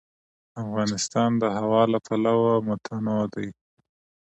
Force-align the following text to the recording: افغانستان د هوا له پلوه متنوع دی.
افغانستان 0.63 1.29
د 1.41 1.43
هوا 1.57 1.83
له 1.93 1.99
پلوه 2.07 2.53
متنوع 2.67 3.23
دی. 3.33 3.49